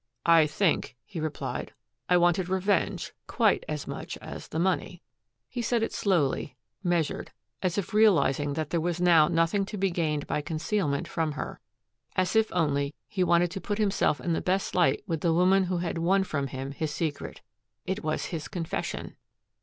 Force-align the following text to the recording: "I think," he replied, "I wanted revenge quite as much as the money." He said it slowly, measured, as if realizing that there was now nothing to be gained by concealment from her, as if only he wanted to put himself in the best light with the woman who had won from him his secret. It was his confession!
"I 0.25 0.47
think," 0.47 0.95
he 1.05 1.19
replied, 1.19 1.73
"I 2.09 2.17
wanted 2.17 2.49
revenge 2.49 3.13
quite 3.27 3.63
as 3.69 3.85
much 3.85 4.17
as 4.17 4.47
the 4.47 4.57
money." 4.57 5.03
He 5.47 5.61
said 5.61 5.83
it 5.83 5.93
slowly, 5.93 6.55
measured, 6.83 7.29
as 7.61 7.77
if 7.77 7.93
realizing 7.93 8.53
that 8.53 8.71
there 8.71 8.81
was 8.81 8.99
now 8.99 9.27
nothing 9.27 9.63
to 9.65 9.77
be 9.77 9.91
gained 9.91 10.25
by 10.25 10.41
concealment 10.41 11.07
from 11.07 11.33
her, 11.33 11.59
as 12.15 12.35
if 12.35 12.51
only 12.51 12.95
he 13.07 13.23
wanted 13.23 13.51
to 13.51 13.61
put 13.61 13.77
himself 13.77 14.19
in 14.19 14.33
the 14.33 14.41
best 14.41 14.73
light 14.73 15.03
with 15.05 15.21
the 15.21 15.33
woman 15.35 15.65
who 15.65 15.77
had 15.77 15.99
won 15.99 16.23
from 16.23 16.47
him 16.47 16.71
his 16.71 16.89
secret. 16.91 17.41
It 17.85 18.03
was 18.03 18.25
his 18.33 18.47
confession! 18.47 19.15